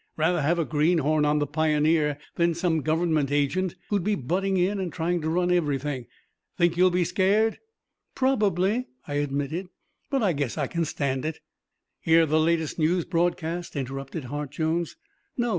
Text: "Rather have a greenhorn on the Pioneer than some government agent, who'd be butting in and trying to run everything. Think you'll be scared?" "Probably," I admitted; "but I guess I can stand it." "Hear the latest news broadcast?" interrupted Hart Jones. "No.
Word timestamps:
"Rather 0.17 0.41
have 0.41 0.57
a 0.57 0.65
greenhorn 0.65 1.25
on 1.25 1.37
the 1.37 1.45
Pioneer 1.45 2.17
than 2.33 2.55
some 2.55 2.81
government 2.81 3.31
agent, 3.31 3.75
who'd 3.91 4.03
be 4.03 4.15
butting 4.15 4.57
in 4.57 4.79
and 4.79 4.91
trying 4.91 5.21
to 5.21 5.29
run 5.29 5.51
everything. 5.51 6.07
Think 6.57 6.75
you'll 6.75 6.89
be 6.89 7.03
scared?" 7.03 7.59
"Probably," 8.15 8.87
I 9.07 9.13
admitted; 9.17 9.67
"but 10.09 10.23
I 10.23 10.33
guess 10.33 10.57
I 10.57 10.65
can 10.65 10.85
stand 10.85 11.23
it." 11.23 11.39
"Hear 11.99 12.25
the 12.25 12.39
latest 12.39 12.79
news 12.79 13.05
broadcast?" 13.05 13.75
interrupted 13.75 14.23
Hart 14.23 14.49
Jones. 14.49 14.95
"No. 15.37 15.49